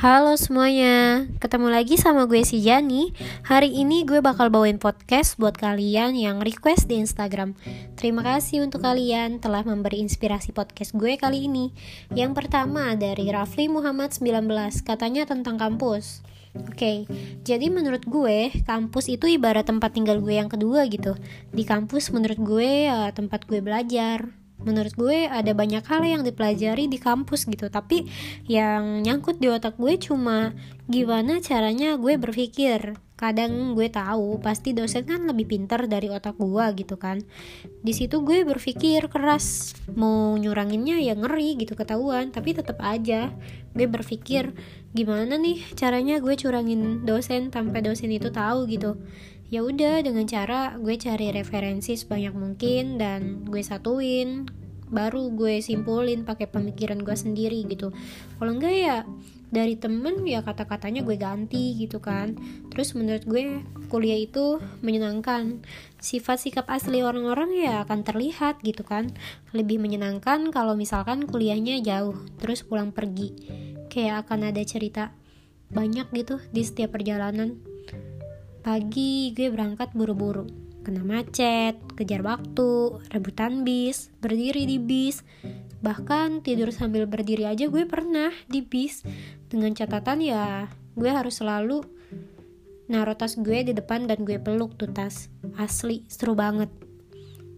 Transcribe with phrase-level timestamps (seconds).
[0.00, 3.12] Halo semuanya, ketemu lagi sama gue si Jani.
[3.44, 7.52] Hari ini gue bakal bawain podcast buat kalian yang request di Instagram.
[8.00, 11.76] Terima kasih untuk kalian telah memberi inspirasi podcast gue kali ini.
[12.16, 14.48] Yang pertama dari Rafli Muhammad 19,
[14.88, 16.24] katanya tentang kampus.
[16.56, 16.98] Oke, okay,
[17.44, 21.12] jadi menurut gue kampus itu ibarat tempat tinggal gue yang kedua gitu.
[21.52, 24.32] Di kampus menurut gue ya tempat gue belajar,
[24.64, 27.68] menurut gue ada banyak hal yang dipelajari di kampus gitu.
[27.72, 28.06] Tapi
[28.46, 30.52] yang nyangkut di otak gue cuma
[30.90, 32.96] gimana caranya gue berpikir.
[33.20, 37.20] Kadang gue tahu pasti dosen kan lebih pintar dari otak gue gitu kan.
[37.84, 42.32] Di situ gue berpikir keras mau nyuranginnya ya ngeri gitu ketahuan.
[42.32, 43.28] Tapi tetap aja
[43.76, 44.56] gue berpikir
[44.90, 48.98] gimana nih caranya gue curangin dosen tanpa dosen itu tahu gitu
[49.50, 54.46] ya udah dengan cara gue cari referensi sebanyak mungkin dan gue satuin
[54.90, 57.94] baru gue simpulin pakai pemikiran gue sendiri gitu.
[58.38, 58.96] Kalau enggak ya
[59.50, 62.34] dari temen ya kata-katanya gue ganti gitu kan.
[62.74, 65.62] Terus menurut gue kuliah itu menyenangkan.
[66.02, 69.14] Sifat sikap asli orang-orang ya akan terlihat gitu kan.
[69.54, 73.34] Lebih menyenangkan kalau misalkan kuliahnya jauh terus pulang pergi.
[73.90, 75.14] Kayak akan ada cerita
[75.70, 77.69] banyak gitu di setiap perjalanan
[78.60, 80.44] pagi gue berangkat buru-buru.
[80.84, 85.24] Kena macet, kejar waktu, rebutan bis, berdiri di bis,
[85.80, 89.04] bahkan tidur sambil berdiri aja gue pernah di bis.
[89.48, 91.84] Dengan catatan ya gue harus selalu
[92.92, 95.32] naruh tas gue di depan dan gue peluk tuh tas.
[95.56, 96.68] Asli seru banget.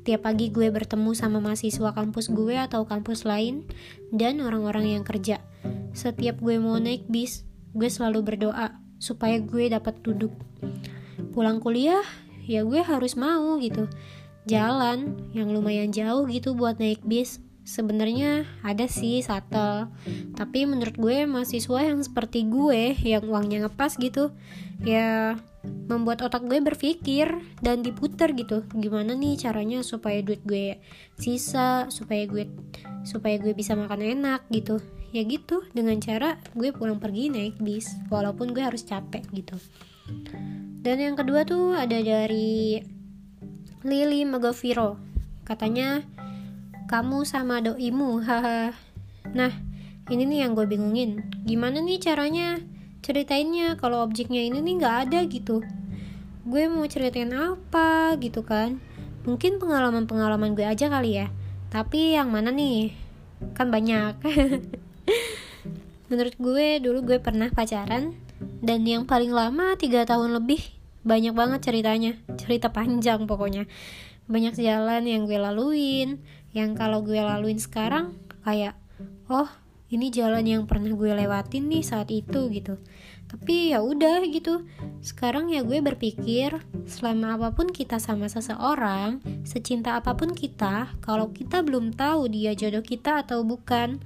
[0.03, 3.67] Tiap pagi gue bertemu sama mahasiswa kampus gue atau kampus lain
[4.11, 5.39] dan orang-orang yang kerja.
[5.95, 10.31] Setiap gue mau naik bis gue selalu berdoa supaya gue dapat duduk
[11.33, 12.05] pulang kuliah
[12.47, 13.87] ya gue harus mau gitu.
[14.51, 17.39] Jalan yang lumayan jauh gitu buat naik bis.
[17.63, 19.87] Sebenarnya ada sih shuttle.
[20.35, 24.35] Tapi menurut gue mahasiswa yang seperti gue yang uangnya ngepas gitu
[24.83, 28.67] ya membuat otak gue berpikir dan diputer gitu.
[28.75, 30.83] Gimana nih caranya supaya duit gue
[31.15, 32.51] sisa supaya gue
[33.07, 34.83] supaya gue bisa makan enak gitu.
[35.15, 37.95] Ya gitu dengan cara gue pulang pergi naik bis.
[38.11, 39.55] Walaupun gue harus capek gitu
[40.83, 42.83] dan yang kedua tuh ada dari
[43.87, 44.99] Lily Magoviro
[45.47, 46.03] katanya
[46.91, 48.75] kamu sama doimu haha.
[49.31, 49.53] Nah
[50.11, 51.23] ini nih yang gue bingungin.
[51.47, 52.59] Gimana nih caranya
[53.01, 55.63] ceritainnya kalau objeknya ini nih nggak ada gitu?
[56.43, 58.83] Gue mau ceritain apa gitu kan?
[59.23, 61.31] Mungkin pengalaman-pengalaman gue aja kali ya.
[61.71, 62.91] Tapi yang mana nih?
[63.55, 64.19] Kan banyak.
[66.11, 68.13] Menurut gue dulu gue pernah pacaran
[68.63, 70.63] dan yang paling lama tiga tahun lebih.
[71.03, 72.15] Banyak banget ceritanya.
[72.39, 73.67] Cerita panjang pokoknya.
[74.31, 76.23] Banyak jalan yang gue laluin.
[76.55, 78.15] Yang kalau gue laluin sekarang
[78.47, 78.79] kayak
[79.27, 79.51] oh
[79.91, 82.79] ini jalan yang pernah gue lewatin nih saat itu gitu.
[83.27, 84.63] Tapi ya udah gitu.
[85.03, 91.35] Sekarang ya gue berpikir selama apa pun kita sama seseorang secinta apa pun kita kalau
[91.35, 93.99] kita belum tahu dia jodoh kita atau bukan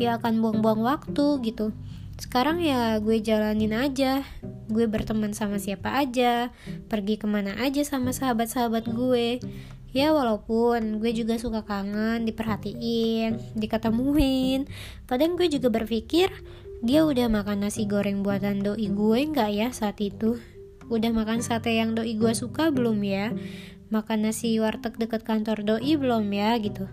[0.00, 1.76] ya akan buang-buang waktu gitu
[2.18, 4.26] sekarang ya gue jalanin aja.
[4.66, 6.50] Gue berteman sama siapa aja.
[6.90, 9.38] Pergi ke mana aja sama sahabat-sahabat gue.
[9.94, 14.66] Ya walaupun gue juga suka kangen diperhatiin diketemuin.
[15.06, 16.28] Kadang gue juga berpikir
[16.82, 20.42] dia udah makan nasi goreng buatan doi gue nggak ya saat itu?
[20.90, 23.30] Udah makan sate yang doi gue suka belum ya?
[23.88, 26.90] Makan nasi warteg deket kantor doi belum ya gitu.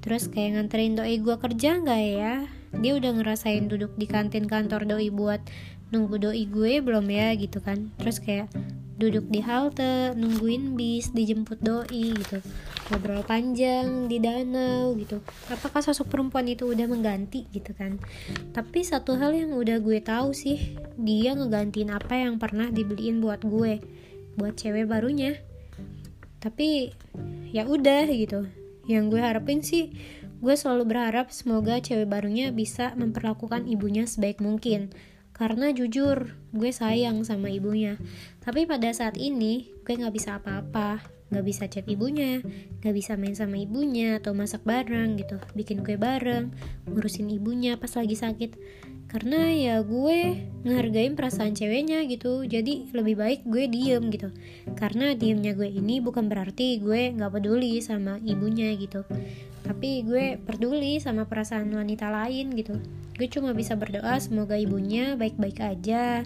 [0.00, 4.86] Terus kayak nganterin doi gue kerja nggak ya dia udah ngerasain duduk di kantin kantor
[4.88, 5.42] doi buat
[5.94, 7.94] nunggu doi gue belum ya gitu kan.
[8.00, 8.50] Terus kayak
[8.94, 12.38] duduk di halte nungguin bis dijemput doi gitu.
[12.90, 15.18] Ngobrol panjang di danau gitu.
[15.50, 17.98] Apakah sosok perempuan itu udah mengganti gitu kan?
[18.52, 23.42] Tapi satu hal yang udah gue tahu sih dia ngegantiin apa yang pernah dibeliin buat
[23.42, 23.80] gue
[24.36, 25.38] buat cewek barunya.
[26.42, 26.92] Tapi
[27.54, 28.44] ya udah gitu.
[28.84, 29.96] Yang gue harapin sih
[30.44, 34.92] gue selalu berharap semoga cewek barunya bisa memperlakukan ibunya sebaik mungkin.
[35.32, 37.96] Karena jujur gue sayang sama ibunya.
[38.44, 41.00] Tapi pada saat ini gue gak bisa apa-apa.
[41.32, 42.44] Gak bisa chat ibunya
[42.84, 45.40] gak bisa main sama ibunya atau masak bareng gitu.
[45.56, 46.52] Bikin kue bareng
[46.92, 48.54] ngurusin ibunya pas lagi sakit.
[49.08, 52.44] Karena ya gue ngehargain perasaan ceweknya gitu.
[52.44, 54.28] Jadi lebih baik gue diem gitu.
[54.76, 59.08] Karena diemnya gue ini bukan berarti gue gak peduli sama ibunya gitu
[59.64, 62.76] tapi gue peduli sama perasaan wanita lain gitu.
[63.16, 66.20] Gue cuma bisa berdoa semoga ibunya baik-baik aja.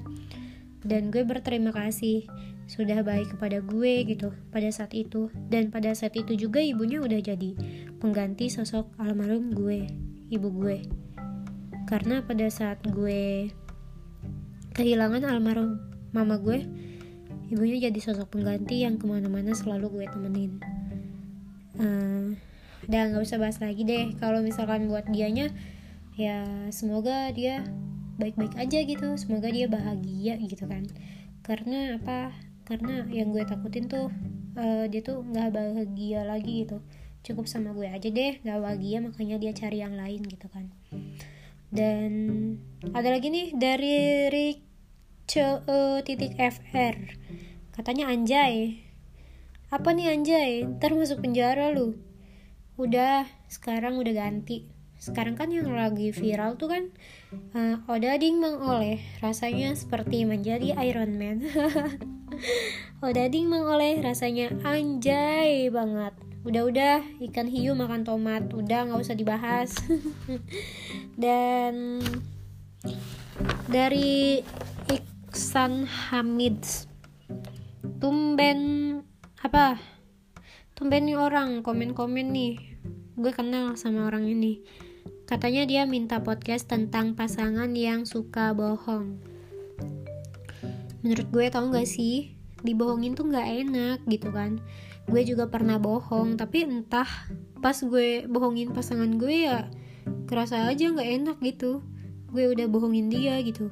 [0.83, 2.27] Dan gue berterima kasih
[2.67, 5.31] sudah baik kepada gue gitu pada saat itu.
[5.47, 7.55] Dan pada saat itu juga ibunya udah jadi
[8.03, 9.87] pengganti sosok almarhum gue
[10.35, 10.83] ibu gue.
[11.87, 13.55] Karena pada saat gue
[14.75, 15.79] kehilangan almarhum
[16.11, 16.67] mama gue
[17.55, 20.53] ibunya jadi sosok pengganti yang ke mana-mana selalu gue temenin.
[21.79, 22.35] Uh,
[22.89, 24.17] udah nggak usah bahas lagi deh.
[24.17, 25.53] Kalau misalkan buat dianya
[26.17, 26.43] ya
[26.73, 27.63] semoga dia
[28.17, 29.09] baik-baik aja gitu.
[29.21, 30.89] Semoga dia bahagia gitu kan.
[31.45, 32.33] Karena apa?
[32.65, 34.09] Karena yang gue takutin tuh
[34.57, 36.81] uh, dia tuh nggak bahagia lagi gitu.
[37.21, 40.73] Cukup sama gue aja deh nggak bahagia makanya dia cari yang lain gitu kan.
[41.69, 42.11] Dan
[42.97, 44.65] ada lagi nih dari Rick
[45.37, 46.97] uh, titik FR
[47.77, 48.81] katanya anjay
[49.69, 50.65] apa nih anjay?
[50.65, 52.08] Ntar masuk penjara lu
[52.79, 54.71] udah sekarang udah ganti.
[54.99, 56.85] Sekarang kan yang lagi viral tuh kan
[57.55, 61.43] uh, Odading mengoleh rasanya seperti menjadi Iron Man.
[63.07, 66.15] Odading mengoleh rasanya anjay banget.
[66.47, 69.75] Udah-udah ikan hiu makan tomat udah nggak usah dibahas.
[71.23, 72.03] Dan
[73.67, 74.43] dari
[74.91, 76.63] Iksan Hamid
[77.99, 78.61] tumben
[79.43, 79.98] apa
[80.79, 82.55] tumben nih orang komen-komen nih
[83.19, 84.63] gue kenal sama orang ini
[85.29, 89.21] Katanya dia minta podcast tentang pasangan yang suka bohong.
[91.05, 92.33] Menurut gue tau gak sih,
[92.65, 94.57] dibohongin tuh gak enak gitu kan.
[95.05, 97.05] Gue juga pernah bohong, tapi entah
[97.61, 99.69] pas gue bohongin pasangan gue ya
[100.25, 101.85] kerasa aja gak enak gitu.
[102.33, 103.69] Gue udah bohongin dia gitu.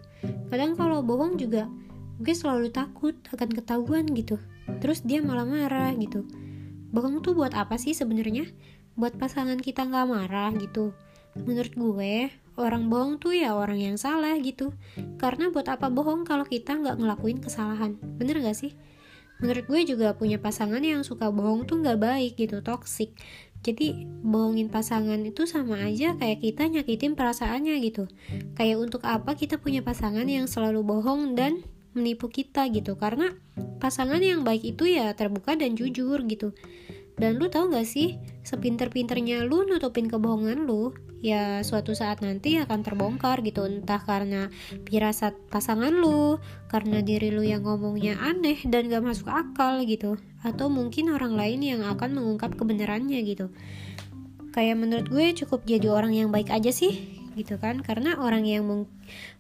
[0.53, 1.73] Kadang kalau bohong juga
[2.21, 4.37] gue selalu takut akan ketahuan gitu.
[4.85, 6.29] Terus dia malah marah gitu.
[6.91, 8.47] Bohong tuh buat apa sih sebenarnya?
[8.95, 10.93] Buat pasangan kita gak marah gitu.
[11.37, 12.15] Menurut gue
[12.57, 14.73] orang bohong tuh ya orang yang salah gitu.
[15.21, 18.01] Karena buat apa bohong kalau kita nggak ngelakuin kesalahan?
[18.17, 18.73] Bener gak sih?
[19.37, 23.13] Menurut gue juga punya pasangan yang suka bohong tuh nggak baik gitu toxic.
[23.61, 28.09] Jadi bohongin pasangan itu sama aja kayak kita nyakitin perasaannya gitu.
[28.57, 31.61] Kayak untuk apa kita punya pasangan yang selalu bohong dan
[31.97, 33.33] menipu kita gitu karena
[33.81, 36.53] pasangan yang baik itu ya terbuka dan jujur gitu
[37.17, 40.93] dan lu tau gak sih, sepinter-pinternya lu nutupin kebohongan lu,
[41.25, 43.65] ya suatu saat nanti akan terbongkar gitu.
[43.65, 44.53] Entah karena
[44.85, 46.37] pirasat pasangan lu,
[46.69, 50.21] karena diri lu yang ngomongnya aneh dan gak masuk akal gitu.
[50.45, 53.49] Atau mungkin orang lain yang akan mengungkap kebenarannya gitu.
[54.53, 57.85] Kayak menurut gue cukup jadi orang yang baik aja sih gitu kan.
[57.85, 58.65] Karena orang yang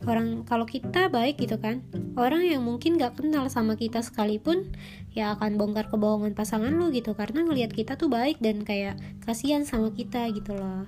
[0.04, 1.82] orang kalau kita baik gitu kan
[2.14, 4.70] orang yang mungkin gak kenal sama kita sekalipun
[5.16, 7.16] ya akan bongkar kebohongan pasangan lu gitu.
[7.16, 10.84] Karena ngelihat kita tuh baik dan kayak kasihan sama kita gitu loh.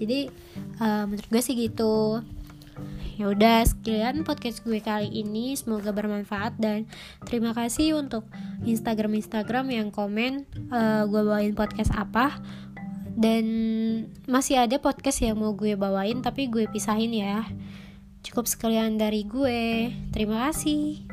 [0.00, 0.32] Jadi
[0.80, 2.24] uh, menurut gue sih gitu.
[3.16, 5.56] Ya udah sekian podcast gue kali ini.
[5.56, 6.84] Semoga bermanfaat dan
[7.24, 8.28] terima kasih untuk
[8.68, 12.36] Instagram Instagram yang komen uh, gue bawain podcast apa
[13.16, 13.44] dan
[14.28, 17.48] masih ada podcast yang mau gue bawain tapi gue pisahin ya.
[18.20, 19.90] Cukup sekalian dari gue.
[20.12, 21.05] Terima kasih